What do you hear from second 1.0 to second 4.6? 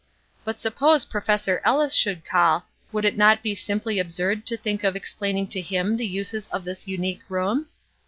Professor Ellis should call, would it not be simply absurd to